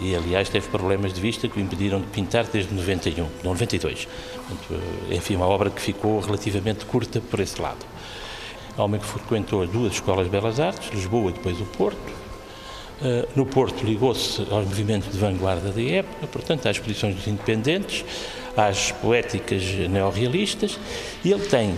e, 0.02 0.10
e, 0.10 0.16
aliás 0.16 0.50
teve 0.50 0.68
problemas 0.68 1.14
de 1.14 1.22
vista 1.22 1.48
que 1.48 1.58
o 1.58 1.62
impediram 1.62 2.02
de 2.02 2.08
pintar 2.08 2.46
desde 2.46 2.74
91, 2.74 3.28
92. 3.44 4.08
Portanto, 4.36 4.82
eh, 5.10 5.16
enfim, 5.16 5.38
uma 5.38 5.48
obra 5.48 5.70
que 5.70 5.82
ficou 5.82 6.20
relativamente 6.20 6.86
curta 6.86 7.22
por 7.22 7.40
esse 7.40 7.62
lado. 7.62 7.86
Homem 8.78 9.00
que 9.00 9.08
frequentou 9.08 9.64
as 9.64 9.70
duas 9.70 9.94
escolas 9.94 10.26
de 10.26 10.32
belas 10.32 10.60
artes, 10.60 10.92
Lisboa 10.92 11.30
e 11.30 11.34
depois 11.34 11.60
o 11.62 11.66
Porto, 11.66 12.25
no 13.36 13.46
Porto 13.46 13.86
ligou-se 13.86 14.42
aos 14.52 14.66
movimentos 14.66 15.12
de 15.12 15.18
vanguarda 15.18 15.72
da 15.72 15.82
época, 15.82 16.28
portanto, 16.28 16.68
às 16.68 16.78
exposições 16.78 17.16
dos 17.16 17.28
independentes, 17.28 18.06
às 18.56 18.92
poéticas 18.92 19.64
neorrealistas, 19.90 20.80
e 21.24 21.32
ele 21.32 21.46
tem 21.46 21.76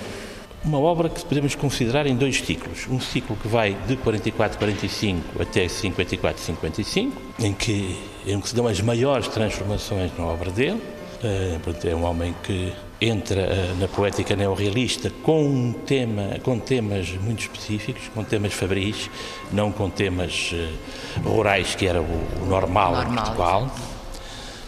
uma 0.64 0.80
obra 0.80 1.10
que 1.10 1.24
podemos 1.24 1.56
considerar 1.56 2.06
em 2.06 2.16
dois 2.16 2.42
ciclos. 2.42 2.88
Um 2.90 3.00
ciclo 3.00 3.36
que 3.38 3.48
vai 3.48 3.76
de 3.88 3.96
44-45 3.98 5.20
até 5.40 5.66
54-55, 5.66 7.12
em 7.40 7.54
que, 7.54 7.98
em 8.26 8.40
que 8.40 8.50
se 8.50 8.56
dão 8.56 8.68
as 8.68 8.82
maiores 8.82 9.28
transformações 9.28 10.12
na 10.18 10.26
obra 10.26 10.52
dele. 10.52 10.82
Uh, 11.24 11.88
é 11.88 11.96
um 11.96 12.04
homem 12.04 12.36
que 12.44 12.72
entra 13.00 13.42
uh, 13.42 13.80
na 13.80 13.88
poética 13.88 14.36
neorrealista 14.36 15.12
com 15.24 15.44
um 15.44 15.74
tema, 15.74 16.38
com 16.44 16.60
temas 16.60 17.10
muito 17.14 17.42
específicos, 17.42 18.10
com 18.14 18.24
temas 18.24 18.54
fabris, 18.54 19.10
não 19.52 19.72
com 19.72 19.90
temas 19.90 20.52
uh, 20.54 21.30
rurais 21.30 21.76
que 21.76 21.88
era 21.88 22.02
o, 22.02 22.06
o 22.42 22.46
normal, 22.46 22.96
normal, 22.96 23.12
em 23.12 23.16
Portugal. 23.16 23.76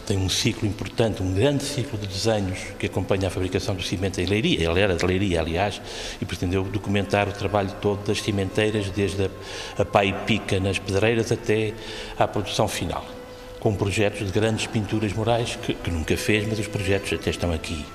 Tem 0.06 0.18
um 0.18 0.30
ciclo 0.30 0.68
importante, 0.68 1.22
um 1.22 1.34
grande 1.34 1.64
ciclo 1.64 1.98
de 2.00 2.08
desenhos 2.08 2.58
que 2.80 2.88
acompanha 2.88 3.28
a 3.28 3.30
fabricação 3.30 3.76
do 3.76 3.84
cimento 3.84 4.20
em 4.20 4.26
Leiria. 4.26 4.68
Ele 4.68 4.80
era 4.80 4.96
de 4.96 5.06
Leiria, 5.06 5.40
aliás, 5.40 5.80
e 6.20 6.26
pretendeu 6.26 6.64
documentar 6.64 7.30
o 7.30 7.32
trabalho 7.32 7.70
todo 7.80 8.08
das 8.08 8.20
cimenteiras, 8.20 8.90
desde 8.90 9.26
a, 9.26 9.30
a 9.78 9.86
pá 9.86 10.04
e 10.04 10.14
pica 10.14 10.60
nas 10.60 10.80
pedreiras 10.80 11.32
até 11.32 11.74
à 12.18 12.28
produção 12.28 12.68
final 12.68 13.19
com 13.60 13.76
projetos 13.76 14.26
de 14.26 14.32
grandes 14.32 14.68
pinturas 14.68 15.14
murais 15.14 15.58
que, 15.62 15.74
que 15.74 15.92
nunca 15.92 16.16
fez, 16.16 16.48
mas 16.48 16.60
os 16.60 16.68
projetos 16.68 17.14
até 17.14 17.30
estão 17.30 17.52
aqui 17.52 17.86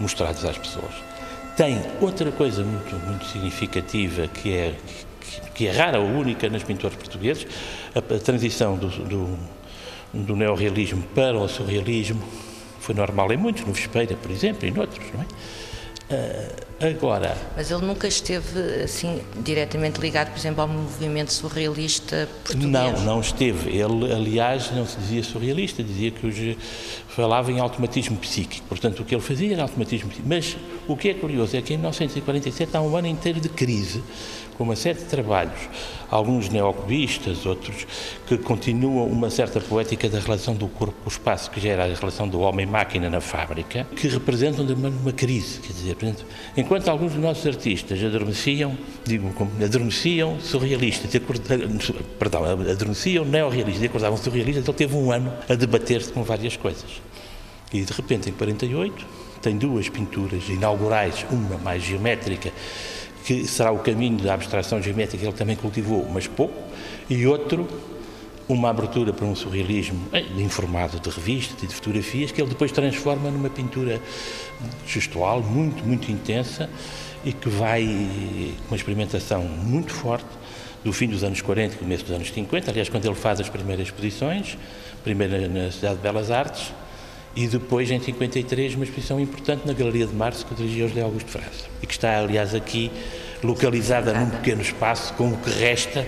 mostrados 0.00 0.44
às 0.44 0.56
pessoas. 0.56 0.92
Tem 1.56 1.80
outra 2.00 2.32
coisa 2.32 2.64
muito, 2.64 2.96
muito 3.06 3.26
significativa 3.26 4.26
que 4.26 4.54
é, 4.54 4.74
que, 5.20 5.50
que 5.54 5.66
é 5.66 5.70
rara 5.70 6.00
ou 6.00 6.06
única 6.06 6.48
nas 6.48 6.62
pinturas 6.62 6.96
portugueses, 6.96 7.46
a, 7.94 7.98
a 7.98 8.18
transição 8.18 8.76
do, 8.76 8.88
do, 8.88 9.38
do 10.14 10.36
neorrealismo 10.36 11.02
para 11.14 11.38
o 11.38 11.46
surrealismo 11.48 12.22
foi 12.80 12.94
normal 12.94 13.32
em 13.32 13.36
muitos, 13.36 13.64
no 13.64 13.72
Vespeira, 13.72 14.16
por 14.16 14.30
exemplo, 14.30 14.66
e 14.66 14.70
em 14.70 14.78
outros, 14.78 15.06
não 15.14 15.22
é? 15.22 15.26
Uh, 16.14 16.71
agora. 16.84 17.36
Mas 17.56 17.70
ele 17.70 17.84
nunca 17.84 18.06
esteve 18.06 18.82
assim 18.84 19.20
diretamente 19.42 20.00
ligado, 20.00 20.30
por 20.30 20.38
exemplo, 20.38 20.62
ao 20.62 20.68
movimento 20.68 21.32
surrealista 21.32 22.28
português? 22.44 22.70
Não, 22.70 23.00
não 23.00 23.20
esteve. 23.20 23.70
Ele, 23.70 24.12
aliás, 24.12 24.70
não 24.72 24.86
se 24.86 24.96
dizia 24.98 25.22
surrealista, 25.22 25.82
dizia 25.82 26.10
que 26.10 26.26
os, 26.26 26.56
falava 27.08 27.52
em 27.52 27.60
automatismo 27.60 28.16
psíquico. 28.16 28.66
Portanto, 28.66 29.00
o 29.00 29.04
que 29.04 29.14
ele 29.14 29.22
fazia 29.22 29.52
era 29.52 29.62
automatismo 29.62 30.08
psíquico. 30.08 30.28
Mas 30.28 30.56
o 30.88 30.96
que 30.96 31.10
é 31.10 31.14
curioso 31.14 31.56
é 31.56 31.62
que 31.62 31.74
em 31.74 31.76
1947 31.76 32.76
há 32.76 32.80
um 32.80 32.96
ano 32.96 33.06
inteiro 33.06 33.40
de 33.40 33.48
crise 33.48 34.02
com 34.56 34.64
uma 34.64 34.76
série 34.76 34.98
de 34.98 35.04
trabalhos, 35.06 35.68
alguns 36.10 36.48
neocubistas, 36.48 37.46
outros 37.46 37.86
que 38.26 38.36
continuam 38.38 39.06
uma 39.06 39.30
certa 39.30 39.60
poética 39.60 40.08
da 40.08 40.20
relação 40.20 40.54
do 40.54 40.68
corpo 40.68 40.94
com 41.02 41.08
o 41.08 41.12
espaço, 41.12 41.50
que 41.50 41.60
gera 41.60 41.84
a 41.84 41.94
relação 41.94 42.28
do 42.28 42.40
homem-máquina 42.40 43.08
na 43.08 43.20
fábrica, 43.20 43.86
que 43.96 44.08
representam 44.08 44.64
uma, 44.64 44.88
uma 44.88 45.12
crise. 45.12 45.58
Quer 45.60 45.72
dizer, 45.72 45.96
enquanto 46.56 46.71
alguns 46.88 47.12
dos 47.12 47.20
nossos 47.20 47.46
artistas 47.46 48.02
adormeciam, 48.02 48.76
digo, 49.04 49.32
adormeciam 49.62 50.38
surrealistas, 50.40 51.14
acordo, 51.14 51.42
perdão, 52.18 52.44
adormeciam 52.44 53.24
neorrealistas 53.24 53.82
e 53.82 53.86
acordavam 53.86 54.16
surrealistas, 54.16 54.66
ele 54.66 54.76
teve 54.76 54.96
um 54.96 55.10
ano 55.10 55.32
a 55.48 55.54
debater-se 55.54 56.12
com 56.12 56.22
várias 56.22 56.56
coisas. 56.56 57.02
E 57.72 57.82
de 57.82 57.92
repente, 57.92 58.30
em 58.30 58.32
48, 58.32 59.06
tem 59.40 59.56
duas 59.56 59.88
pinturas 59.88 60.48
inaugurais, 60.48 61.26
uma 61.30 61.58
mais 61.58 61.82
geométrica 61.82 62.52
que 63.24 63.46
será 63.46 63.70
o 63.70 63.78
caminho 63.78 64.18
da 64.18 64.34
abstração 64.34 64.82
geométrica 64.82 65.18
que 65.18 65.28
ele 65.28 65.36
também 65.36 65.56
cultivou, 65.56 66.08
mas 66.12 66.26
pouco, 66.26 66.54
e 67.08 67.26
outro, 67.26 67.66
uma 68.48 68.70
abertura 68.70 69.12
para 69.12 69.24
um 69.24 69.34
surrealismo 69.34 70.08
em 70.12 70.48
formato 70.48 70.98
de 70.98 71.08
revistas 71.08 71.62
e 71.62 71.66
de 71.66 71.74
fotografias, 71.74 72.32
que 72.32 72.40
ele 72.40 72.50
depois 72.50 72.72
transforma 72.72 73.30
numa 73.30 73.48
pintura 73.48 74.00
gestual 74.86 75.42
muito, 75.42 75.84
muito 75.84 76.10
intensa 76.10 76.68
e 77.24 77.32
que 77.32 77.48
vai 77.48 77.84
com 78.62 78.74
uma 78.74 78.76
experimentação 78.76 79.42
muito 79.44 79.92
forte 79.92 80.26
do 80.84 80.92
fim 80.92 81.06
dos 81.06 81.22
anos 81.22 81.40
40 81.40 81.74
e 81.74 81.78
começo 81.78 82.04
dos 82.04 82.14
anos 82.14 82.32
50, 82.32 82.70
aliás, 82.70 82.88
quando 82.88 83.06
ele 83.06 83.14
faz 83.14 83.40
as 83.40 83.48
primeiras 83.48 83.86
exposições, 83.86 84.58
primeiro 85.04 85.48
na 85.48 85.70
Cidade 85.70 85.96
de 85.96 86.02
Belas 86.02 86.30
Artes, 86.30 86.72
e 87.34 87.46
depois, 87.46 87.90
em 87.90 87.98
53, 87.98 88.74
uma 88.74 88.84
exposição 88.84 89.18
importante 89.18 89.66
na 89.66 89.72
Galeria 89.72 90.06
de 90.06 90.14
Março 90.14 90.44
que 90.44 90.54
dirigiu 90.54 90.88
José 90.88 91.00
Augusto 91.00 91.30
França 91.30 91.66
e 91.80 91.86
que 91.86 91.92
está, 91.92 92.18
aliás, 92.18 92.54
aqui 92.54 92.90
localizada 93.42 94.12
num 94.12 94.28
pequeno 94.28 94.60
espaço 94.60 95.14
com 95.14 95.32
o 95.32 95.36
que 95.38 95.50
resta 95.50 96.06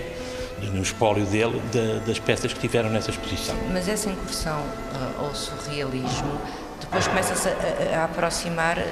no 0.61 0.81
espólio 0.81 1.25
dele 1.25 1.61
de, 1.71 1.99
das 2.05 2.19
peças 2.19 2.53
que 2.53 2.59
tiveram 2.59 2.89
nessa 2.89 3.11
exposição. 3.11 3.55
Mas 3.71 3.87
essa 3.87 4.09
incursão 4.09 4.59
uh, 4.59 5.25
ao 5.25 5.35
surrealismo 5.35 6.39
depois 6.79 7.07
começa-se 7.07 7.49
a, 7.49 7.99
a, 7.99 8.03
aproximar 8.05 8.77
uh, 8.77 8.83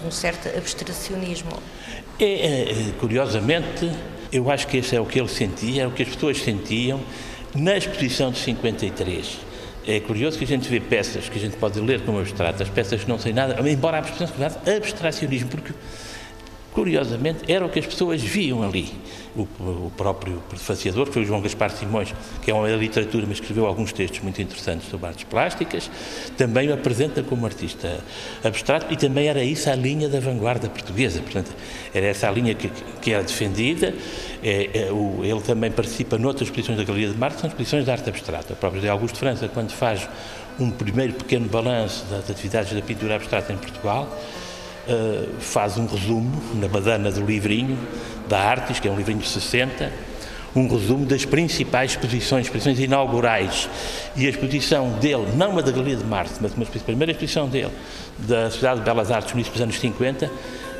de 0.00 0.06
um 0.06 0.10
certo 0.10 0.48
abstracionismo. 0.48 1.52
É, 2.18 2.24
é, 2.24 2.70
é, 2.70 2.92
curiosamente, 2.98 3.90
eu 4.32 4.50
acho 4.50 4.66
que 4.66 4.78
esse 4.78 4.94
é 4.94 5.00
o 5.00 5.06
que 5.06 5.18
ele 5.18 5.28
sentia, 5.28 5.84
é 5.84 5.86
o 5.86 5.90
que 5.90 6.02
as 6.02 6.08
pessoas 6.08 6.38
sentiam 6.38 7.00
na 7.54 7.76
exposição 7.76 8.30
de 8.30 8.38
53 8.38 9.44
é 9.86 10.00
curioso 10.00 10.38
que 10.38 10.44
a 10.44 10.46
gente 10.46 10.68
vê 10.68 10.80
peças 10.80 11.28
que 11.28 11.38
a 11.38 11.40
gente 11.40 11.56
pode 11.56 11.78
ler 11.78 12.00
como 12.00 12.18
abstratas, 12.18 12.68
peças 12.68 13.04
que 13.04 13.08
não 13.08 13.18
têm 13.18 13.32
nada, 13.32 13.68
embora 13.68 13.98
a 13.98 14.02
se 14.02 14.70
abstracionismo, 14.76 15.50
porque 15.50 15.72
curiosamente, 16.74 17.50
era 17.50 17.64
o 17.64 17.68
que 17.68 17.78
as 17.78 17.86
pessoas 17.86 18.20
viam 18.20 18.62
ali. 18.62 18.92
O, 19.36 19.42
o 19.42 19.92
próprio 19.96 20.42
prefaciador, 20.48 21.06
que 21.06 21.12
foi 21.12 21.22
o 21.22 21.24
João 21.24 21.40
Gaspar 21.40 21.70
Simões, 21.70 22.12
que 22.42 22.50
é 22.50 22.54
uma 22.54 22.68
literatura, 22.68 23.24
mas 23.26 23.38
escreveu 23.38 23.66
alguns 23.66 23.92
textos 23.92 24.20
muito 24.20 24.42
interessantes 24.42 24.88
sobre 24.88 25.06
artes 25.06 25.24
plásticas, 25.24 25.90
também 26.36 26.68
o 26.68 26.74
apresenta 26.74 27.22
como 27.22 27.46
artista 27.46 27.98
abstrato 28.42 28.92
e 28.92 28.96
também 28.96 29.28
era 29.28 29.42
isso 29.42 29.70
a 29.70 29.74
linha 29.74 30.08
da 30.08 30.20
vanguarda 30.20 30.68
portuguesa. 30.68 31.20
Portanto, 31.20 31.50
era 31.92 32.06
essa 32.06 32.28
a 32.28 32.30
linha 32.30 32.54
que, 32.54 32.70
que 33.00 33.12
era 33.12 33.22
defendida. 33.22 33.94
É, 34.42 34.70
é, 34.74 34.92
o, 34.92 35.24
ele 35.24 35.40
também 35.40 35.70
participa 35.70 36.18
noutras 36.18 36.48
exposições 36.48 36.78
da 36.78 36.84
Galeria 36.84 37.08
de 37.08 37.16
Marte, 37.16 37.40
são 37.40 37.48
exposições 37.48 37.84
de 37.84 37.90
arte 37.90 38.08
abstrata. 38.08 38.52
O 38.52 38.56
próprio 38.56 38.80
de 38.80 38.88
Augusto 38.88 39.18
França, 39.18 39.48
quando 39.48 39.70
faz 39.72 40.08
um 40.58 40.70
primeiro 40.70 41.14
pequeno 41.14 41.48
balanço 41.48 42.04
das 42.06 42.30
atividades 42.30 42.72
da 42.72 42.82
pintura 42.82 43.16
abstrata 43.16 43.52
em 43.52 43.56
Portugal, 43.56 44.08
uh, 44.88 45.40
faz 45.40 45.76
um 45.76 45.86
resumo 45.86 46.32
na 46.54 46.68
badana 46.68 47.10
do 47.10 47.24
livrinho 47.24 47.78
da 48.28 48.38
Artes, 48.38 48.80
que 48.80 48.88
é 48.88 48.90
um 48.90 48.96
livrinho 48.96 49.18
de 49.18 49.28
60, 49.28 49.92
um 50.56 50.68
resumo 50.68 51.04
das 51.04 51.24
principais 51.24 51.92
exposições, 51.92 52.46
exposições 52.46 52.78
inaugurais. 52.78 53.68
E 54.16 54.26
a 54.26 54.30
exposição 54.30 54.90
dele, 55.00 55.26
não 55.36 55.58
a 55.58 55.62
da 55.62 55.72
Galeria 55.72 55.96
de 55.96 56.04
Marte, 56.04 56.34
mas 56.40 56.52
a 56.52 56.78
primeira 56.80 57.12
exposição 57.12 57.48
dele, 57.48 57.72
da 58.18 58.50
Sociedade 58.50 58.80
de 58.80 58.84
Belas 58.84 59.10
Artes 59.10 59.34
nos 59.34 59.60
anos 59.60 59.78
50, 59.78 60.26
uh, 60.26 60.30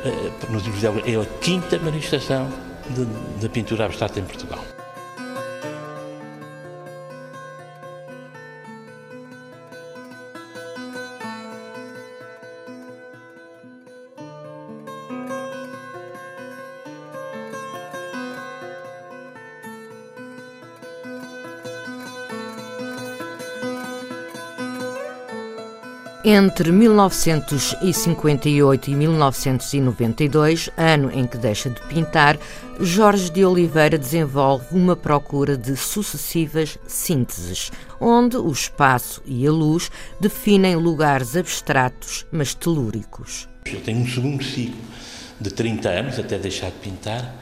eh, 0.05 1.11
é 1.11 1.21
a 1.21 1.25
quinta 1.41 1.77
manifestação 1.79 2.47
da 3.41 3.49
pintura 3.49 3.85
abstrata 3.85 4.19
em 4.19 4.23
Portugal. 4.23 4.74
Entre 26.27 26.71
1958 26.71 28.89
e 28.89 28.95
1992, 28.95 30.71
ano 30.75 31.11
em 31.13 31.27
que 31.27 31.37
deixa 31.37 31.69
de 31.69 31.79
pintar, 31.81 32.39
Jorge 32.79 33.29
de 33.29 33.45
Oliveira 33.45 33.95
desenvolve 33.95 34.65
uma 34.71 34.95
procura 34.95 35.55
de 35.55 35.77
sucessivas 35.77 36.79
sínteses, 36.87 37.71
onde 38.01 38.37
o 38.37 38.51
espaço 38.51 39.21
e 39.23 39.45
a 39.45 39.51
luz 39.51 39.91
definem 40.19 40.75
lugares 40.75 41.37
abstratos, 41.37 42.25
mas 42.31 42.55
telúricos. 42.55 43.47
Eu 43.63 43.81
tenho 43.81 43.99
um 43.99 44.07
segundo 44.07 44.43
ciclo 44.43 44.81
de 45.39 45.53
30 45.53 45.89
anos, 45.89 46.17
até 46.17 46.39
deixar 46.39 46.71
de 46.71 46.77
pintar, 46.77 47.35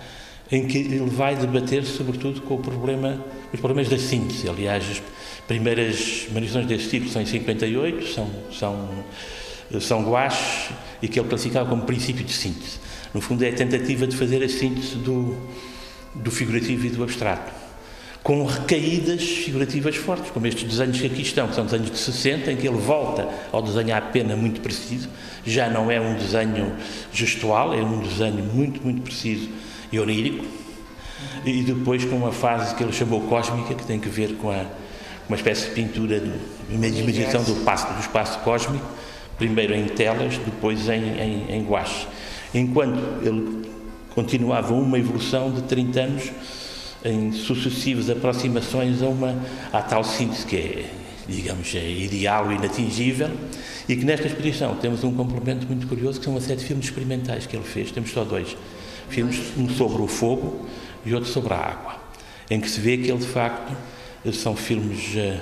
em 0.51 0.68
que 0.68 0.77
ele 0.77 1.09
vai 1.09 1.38
debater 1.38 1.86
sobretudo 1.86 2.41
com 2.41 2.56
o 2.56 2.62
problema, 2.62 3.18
os 3.53 3.62
problemas 3.62 3.88
da 3.88 3.97
síntese. 3.97 4.50
Aliás, 4.50 5.01
primeiras 5.47 6.27
manifestações 6.31 6.67
desse 6.67 6.89
tipo 6.89 7.09
são 7.09 7.21
em 7.21 7.25
58, 7.25 8.07
são, 8.07 8.29
são, 8.51 8.89
são 9.79 10.03
guaches 10.03 10.71
e 11.01 11.07
que 11.07 11.19
ele 11.19 11.27
classificava 11.27 11.69
como 11.69 11.83
princípio 11.83 12.23
de 12.23 12.33
síntese. 12.33 12.79
No 13.13 13.21
fundo 13.21 13.43
é 13.43 13.49
a 13.49 13.53
tentativa 13.53 14.07
de 14.07 14.15
fazer 14.15 14.43
a 14.43 14.49
síntese 14.49 14.95
do, 14.95 15.37
do 16.15 16.31
figurativo 16.31 16.85
e 16.85 16.89
do 16.89 17.03
abstrato, 17.03 17.51
com 18.23 18.45
recaídas 18.45 19.21
figurativas 19.21 19.95
fortes, 19.97 20.31
como 20.31 20.47
estes 20.47 20.63
desenhos 20.63 20.99
que 20.99 21.05
aqui 21.05 21.21
estão, 21.21 21.47
que 21.47 21.55
são 21.55 21.65
desenhos 21.65 21.91
de 21.91 21.97
60, 21.97 22.51
em 22.53 22.55
que 22.55 22.67
ele 22.67 22.77
volta 22.77 23.27
ao 23.51 23.61
desenho 23.61 23.95
à 23.95 24.01
pena 24.01 24.35
muito 24.35 24.61
preciso, 24.61 25.09
já 25.45 25.69
não 25.69 25.91
é 25.91 25.99
um 25.99 26.15
desenho 26.15 26.73
gestual, 27.11 27.73
é 27.73 27.83
um 27.83 27.99
desenho 27.99 28.43
muito, 28.43 28.81
muito 28.81 29.01
preciso 29.01 29.49
e 29.91 29.99
onírico, 29.99 30.45
e 31.45 31.61
depois 31.63 32.05
com 32.05 32.15
uma 32.15 32.31
fase 32.31 32.73
que 32.75 32.83
ele 32.83 32.93
chamou 32.93 33.21
cósmica, 33.27 33.75
que 33.75 33.85
tem 33.85 33.99
que 33.99 34.09
ver 34.09 34.37
com 34.37 34.49
a, 34.49 34.65
uma 35.27 35.35
espécie 35.35 35.69
de 35.69 35.71
pintura 35.71 36.19
de 36.19 36.31
imaginação 36.69 37.43
do, 37.43 37.53
do 37.53 37.99
espaço 37.99 38.39
cósmico, 38.39 38.85
primeiro 39.37 39.73
em 39.73 39.85
telas, 39.85 40.37
depois 40.37 40.87
em, 40.89 41.19
em, 41.19 41.55
em 41.55 41.63
guache. 41.63 42.07
Enquanto 42.53 42.99
ele 43.25 43.63
continuava 44.13 44.73
uma 44.73 44.97
evolução 44.99 45.51
de 45.51 45.63
30 45.63 45.99
anos 45.99 46.31
em 47.03 47.31
sucessivas 47.31 48.09
aproximações 48.09 49.01
a 49.01 49.07
uma 49.07 49.35
à 49.71 49.81
tal 49.81 50.03
síntese 50.03 50.45
que 50.45 50.55
é, 50.55 50.85
digamos, 51.27 51.73
é 51.75 51.89
ideal 51.89 52.51
e 52.51 52.55
inatingível, 52.55 53.29
e 53.87 53.95
que 53.95 54.05
nesta 54.05 54.27
exposição 54.27 54.75
temos 54.75 55.03
um 55.03 55.13
complemento 55.13 55.67
muito 55.67 55.87
curioso, 55.87 56.19
que 56.19 56.25
são 56.25 56.33
uma 56.33 56.41
série 56.41 56.59
de 56.59 56.65
filmes 56.65 56.85
experimentais 56.85 57.45
que 57.45 57.55
ele 57.55 57.65
fez, 57.65 57.91
temos 57.91 58.11
só 58.11 58.23
dois 58.23 58.55
filmes, 59.09 59.39
um 59.57 59.67
sobre 59.69 60.01
o 60.01 60.07
fogo 60.07 60.65
e 61.05 61.13
outro 61.13 61.29
sobre 61.29 61.53
a 61.53 61.57
água, 61.57 61.95
em 62.49 62.61
que 62.61 62.69
se 62.69 62.79
vê 62.79 62.97
que 62.97 63.09
ele 63.09 63.19
de 63.19 63.27
facto 63.27 63.75
são 64.31 64.55
filmes 64.55 65.15
uh, 65.15 65.39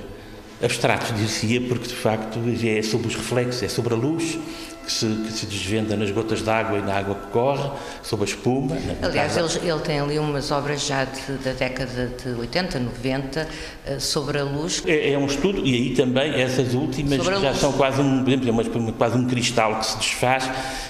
abstratos, 0.63 1.15
dizia, 1.15 1.61
porque 1.61 1.87
de 1.87 1.95
facto 1.95 2.39
é 2.63 2.81
sobre 2.81 3.07
os 3.07 3.15
reflexos, 3.15 3.63
é 3.63 3.67
sobre 3.67 3.93
a 3.93 3.97
luz 3.97 4.39
que 4.85 4.91
se, 4.91 5.05
que 5.05 5.31
se 5.31 5.45
desvenda 5.45 5.95
nas 5.95 6.09
gotas 6.11 6.41
d'água 6.41 6.79
e 6.79 6.81
na 6.81 6.97
água 6.97 7.15
que 7.15 7.27
corre, 7.27 7.69
sobre 8.01 8.25
a 8.25 8.27
espuma. 8.27 8.77
Aliás, 9.01 9.37
ele, 9.37 9.69
ele, 9.69 9.79
tem 9.79 9.99
ali 9.99 10.17
umas 10.17 10.51
obras 10.51 10.85
já 10.85 11.05
de, 11.05 11.33
da 11.43 11.53
década 11.53 12.11
de 12.23 12.29
80, 12.29 12.79
90, 12.79 13.47
uh, 13.47 13.99
sobre 13.99 14.39
a 14.39 14.43
luz. 14.43 14.83
É, 14.85 15.11
é, 15.11 15.17
um 15.17 15.25
estudo, 15.25 15.65
e 15.65 15.73
aí 15.73 15.95
também 15.95 16.33
essas 16.41 16.73
últimas 16.73 17.23
já 17.23 17.53
são 17.53 17.71
quase 17.73 18.01
um, 18.01 18.27
exemplo, 18.27 18.93
quase 18.93 19.17
um 19.17 19.27
cristal 19.27 19.79
que 19.79 19.85
se 19.85 19.97
desfaz. 19.97 20.49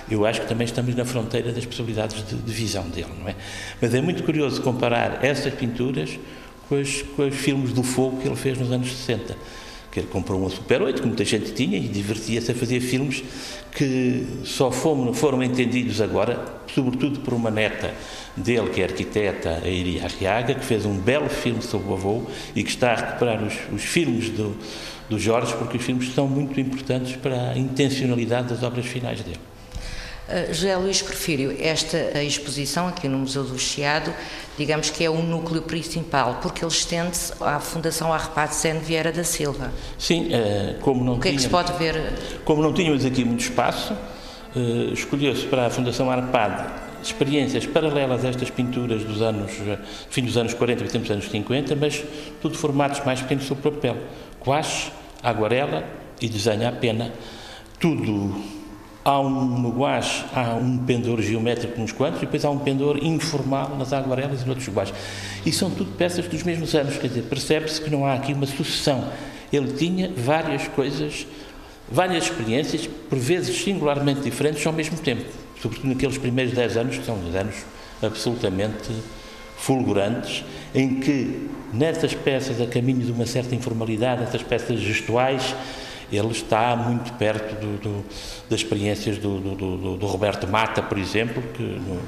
Eu 0.10 0.26
acho 0.26 0.42
que 0.42 0.48
também 0.48 0.66
estamos 0.66 0.96
na 0.96 1.06
fronteira 1.06 1.52
das 1.52 1.66
possibilidades 1.66 2.26
de, 2.26 2.36
de 2.36 2.54
visão 2.54 2.88
dele, 2.90 3.12
não 3.20 3.28
é? 3.28 3.36
Mas 3.82 3.94
é 3.94 4.02
muito 4.02 4.24
curioso 4.24 4.62
comparar 4.62 5.24
essas 5.24 5.54
pinturas 5.54 6.18
com 6.72 6.80
os, 6.80 7.02
com 7.02 7.28
os 7.28 7.36
filmes 7.36 7.74
do 7.74 7.84
fogo 7.84 8.22
que 8.22 8.30
ele 8.30 8.36
fez 8.38 8.58
nos 8.58 8.72
anos 8.72 8.90
60. 8.90 9.36
Que 9.92 10.00
ele 10.00 10.08
comprou 10.08 10.40
uma 10.40 10.50
Super 10.50 10.82
8, 10.82 11.02
que 11.02 11.08
muita 11.08 11.26
gente 11.26 11.52
tinha, 11.52 11.78
e 11.78 11.82
divertia-se 11.82 12.50
a 12.50 12.56
fazer 12.56 12.80
filmes 12.80 13.22
que 13.74 14.26
só 14.46 14.72
foram, 14.72 15.14
foram 15.14 15.44
entendidos 15.44 16.00
agora, 16.00 16.46
sobretudo 16.74 17.20
por 17.20 17.34
uma 17.34 17.52
neta 17.52 17.94
dele, 18.38 18.70
que 18.70 18.80
é 18.80 18.86
arquiteta, 18.86 19.60
a 19.62 19.68
Iria 19.68 20.06
Arriaga, 20.06 20.56
que 20.56 20.64
fez 20.64 20.86
um 20.86 20.98
belo 20.98 21.28
filme 21.28 21.62
sobre 21.62 21.90
o 21.90 21.94
avô 21.94 22.24
e 22.56 22.64
que 22.64 22.70
está 22.70 22.94
a 22.94 22.96
recuperar 22.96 23.44
os, 23.44 23.54
os 23.74 23.84
filmes 23.84 24.30
do, 24.30 24.56
do 25.10 25.20
Jorge, 25.20 25.54
porque 25.58 25.76
os 25.76 25.84
filmes 25.84 26.14
são 26.14 26.26
muito 26.26 26.58
importantes 26.58 27.18
para 27.18 27.52
a 27.52 27.58
intencionalidade 27.58 28.48
das 28.48 28.64
obras 28.64 28.86
finais 28.86 29.20
dele. 29.20 29.51
Uh, 30.32 30.54
José 30.54 30.76
Luís 30.78 31.02
Porfírio, 31.02 31.56
esta 31.60 32.24
exposição 32.24 32.88
aqui 32.88 33.08
no 33.08 33.18
Museu 33.18 33.44
do 33.44 33.60
Chiado, 33.60 34.14
digamos 34.58 34.90
que 34.90 35.04
é 35.04 35.10
o 35.10 35.22
núcleo 35.22 35.62
principal, 35.62 36.40
porque 36.42 36.64
ele 36.64 36.72
estende-se 36.72 37.34
à 37.42 37.60
Fundação 37.60 38.14
Arrepade 38.14 38.56
Sene 38.56 38.80
Vieira 38.80 39.12
da 39.12 39.24
Silva. 39.26 39.72
Sim, 39.98 40.28
uh, 40.28 40.80
como 40.80 41.04
não 41.04 41.14
O 41.14 41.20
que 41.20 41.24
tínhamos, 41.24 41.34
é 41.34 41.36
que 41.36 41.42
se 41.42 41.50
pode 41.50 41.74
ver? 41.78 42.14
Como 42.46 42.62
não 42.62 42.74
tínhamos 42.74 43.04
aqui 43.04 43.26
muito 43.26 43.42
espaço, 43.42 43.94
uh, 43.94 44.94
escolheu-se 44.94 45.46
para 45.48 45.66
a 45.66 45.70
Fundação 45.70 46.10
Arrepade 46.10 46.82
experiências 47.04 47.66
paralelas 47.66 48.24
a 48.24 48.30
estas 48.30 48.50
pinturas 48.50 49.04
dos 49.04 49.22
anos, 49.22 49.52
fim 50.10 50.24
dos 50.24 50.38
anos 50.38 50.54
40 50.54 50.84
e 50.84 51.00
dos 51.00 51.12
anos 51.12 51.30
50, 51.30 51.76
mas 51.76 52.04
tudo 52.42 52.58
formatos 52.58 53.04
mais 53.04 53.22
pequenos 53.22 53.46
sobre 53.46 53.72
papel. 53.72 53.98
Guache, 54.46 54.92
aguarela 55.24 55.84
e 56.22 56.30
desenho 56.30 56.68
à 56.68 56.72
pena. 56.72 57.12
Tudo 57.80 58.61
Há 59.04 59.20
um, 59.20 59.70
guache, 59.72 60.24
há 60.36 60.54
um 60.54 60.78
pendor 60.78 61.22
geométrico 61.22 61.80
nos 61.80 61.92
quantos 61.92 62.22
e 62.22 62.26
depois 62.26 62.46
há 62.46 62.52
um 62.52 62.60
pendor 62.60 63.04
informal 63.04 63.76
nas 63.76 63.94
aguarelas 63.94 64.44
e 64.44 64.46
noutros 64.46 64.70
guaches. 64.70 64.94
E 65.44 65.52
são 65.52 65.72
tudo 65.72 65.92
peças 65.98 66.28
dos 66.28 66.44
mesmos 66.44 66.76
anos, 66.76 66.98
quer 66.98 67.08
dizer, 67.08 67.24
percebe-se 67.24 67.82
que 67.82 67.90
não 67.90 68.06
há 68.06 68.14
aqui 68.14 68.32
uma 68.32 68.46
sucessão. 68.46 69.10
Ele 69.52 69.74
tinha 69.74 70.12
várias 70.16 70.68
coisas, 70.68 71.26
várias 71.92 72.26
experiências, 72.26 72.88
por 73.10 73.18
vezes 73.18 73.64
singularmente 73.64 74.22
diferentes 74.22 74.66
ao 74.68 74.74
mesmo 74.74 74.98
tempo. 75.00 75.26
Sobretudo 75.60 75.90
naqueles 75.90 76.20
primeiros 76.20 76.54
10 76.54 76.78
anos, 76.78 76.98
que 77.00 77.06
são 77.06 77.16
anos 77.16 77.56
absolutamente 78.04 78.92
fulgurantes, 79.58 80.44
em 80.74 81.00
que 81.00 81.50
nessas 81.74 82.14
peças, 82.14 82.62
a 82.62 82.68
caminho 82.68 83.04
de 83.04 83.12
uma 83.12 83.26
certa 83.26 83.56
informalidade, 83.56 84.22
nessas 84.22 84.44
peças 84.44 84.80
gestuais, 84.80 85.56
ele 86.12 86.32
está 86.32 86.76
muito 86.76 87.14
perto 87.14 87.56
do, 87.60 87.78
do, 87.78 88.06
das 88.50 88.60
experiências 88.60 89.18
do, 89.18 89.40
do, 89.98 90.06
Roberto 90.08 90.48
Mata, 90.48 90.82
por 90.82 90.98
exemplo, 90.98 91.42
que 91.54 91.64
no, 91.64 92.02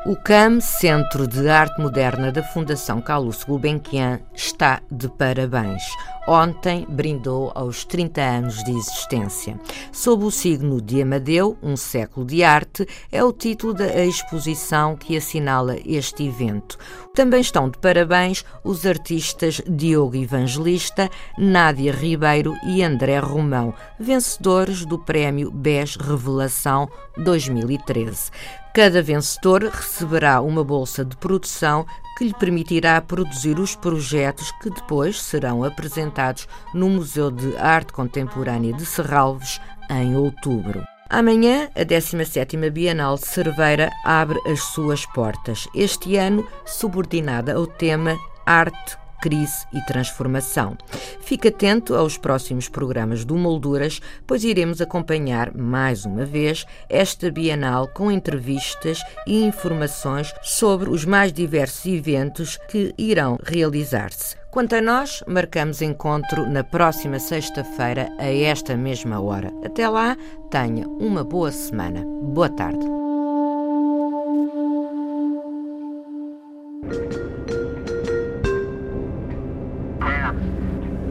O 0.06 0.16
CAM, 0.16 0.60
Centro 0.60 1.28
de 1.28 1.48
Arte 1.48 1.80
Moderna 1.80 2.32
da 2.32 2.42
Fundação 2.42 3.00
Carlos 3.00 3.44
Gulbenkian, 3.44 4.18
está 4.34 4.80
de 4.90 5.08
parabéns. 5.08 5.82
Ontem 6.26 6.86
brindou 6.88 7.50
aos 7.54 7.84
30 7.84 8.20
anos 8.20 8.62
de 8.64 8.70
existência. 8.70 9.58
Sob 9.90 10.24
o 10.24 10.30
signo 10.30 10.80
de 10.80 11.02
Amadeu, 11.02 11.56
um 11.62 11.76
século 11.76 12.26
de 12.26 12.44
arte, 12.44 12.86
é 13.10 13.24
o 13.24 13.32
título 13.32 13.74
da 13.74 14.04
exposição 14.04 14.96
que 14.96 15.16
assinala 15.16 15.76
este 15.84 16.26
evento. 16.26 16.78
Também 17.14 17.40
estão 17.40 17.68
de 17.68 17.78
parabéns 17.78 18.44
os 18.62 18.86
artistas 18.86 19.60
Diogo 19.66 20.16
Evangelista, 20.16 21.10
Nádia 21.36 21.92
Ribeiro 21.92 22.54
e 22.66 22.82
André 22.82 23.18
Romão, 23.18 23.74
vencedores 23.98 24.84
do 24.84 24.98
Prémio 24.98 25.50
BES 25.50 25.96
Revelação 25.96 26.88
2013. 27.16 28.30
Cada 28.72 29.02
vencedor 29.02 29.64
receberá 29.64 30.40
uma 30.40 30.62
bolsa 30.62 31.04
de 31.04 31.16
produção 31.16 31.84
que 32.16 32.24
lhe 32.24 32.34
permitirá 32.34 33.00
produzir 33.00 33.58
os 33.58 33.74
projetos 33.74 34.52
que 34.62 34.70
depois 34.70 35.20
serão 35.20 35.64
apresentados 35.64 36.46
no 36.72 36.88
Museu 36.88 37.32
de 37.32 37.56
Arte 37.56 37.92
Contemporânea 37.92 38.72
de 38.72 38.86
Serralves 38.86 39.60
em 39.90 40.14
outubro. 40.16 40.84
Amanhã, 41.08 41.68
a 41.74 41.80
17ª 41.80 42.70
Bienal 42.70 43.16
de 43.16 43.26
Cerveira 43.26 43.90
abre 44.04 44.38
as 44.48 44.60
suas 44.60 45.04
portas, 45.04 45.66
este 45.74 46.16
ano 46.16 46.46
subordinada 46.64 47.54
ao 47.54 47.66
tema 47.66 48.16
Arte 48.46 48.96
crise 49.20 49.66
e 49.72 49.80
transformação. 49.86 50.76
Fique 51.20 51.48
atento 51.48 51.94
aos 51.94 52.16
próximos 52.16 52.68
programas 52.68 53.24
do 53.24 53.36
Molduras, 53.36 54.00
pois 54.26 54.44
iremos 54.44 54.80
acompanhar 54.80 55.54
mais 55.54 56.04
uma 56.04 56.24
vez 56.24 56.66
esta 56.88 57.30
Bienal 57.30 57.88
com 57.88 58.10
entrevistas 58.10 59.02
e 59.26 59.44
informações 59.44 60.32
sobre 60.42 60.90
os 60.90 61.04
mais 61.04 61.32
diversos 61.32 61.86
eventos 61.86 62.58
que 62.68 62.94
irão 62.98 63.38
realizar-se. 63.42 64.40
Quanto 64.50 64.74
a 64.74 64.80
nós, 64.80 65.22
marcamos 65.28 65.80
encontro 65.80 66.44
na 66.44 66.64
próxima 66.64 67.20
sexta-feira, 67.20 68.10
a 68.18 68.26
esta 68.26 68.76
mesma 68.76 69.20
hora. 69.20 69.52
Até 69.64 69.88
lá, 69.88 70.16
tenha 70.50 70.88
uma 70.88 71.22
boa 71.22 71.52
semana. 71.52 72.04
Boa 72.04 72.48
tarde. 72.48 72.84